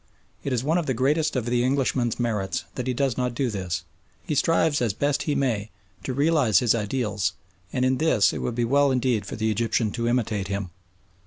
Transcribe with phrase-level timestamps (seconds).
[0.43, 3.51] It is one of the greatest of the Englishman's merits that he does not do
[3.51, 3.83] this.
[4.25, 5.69] He strives as best he may
[6.03, 7.33] to realise his ideals,
[7.71, 10.71] and in this it would be well indeed for the Egyptian to imitate him.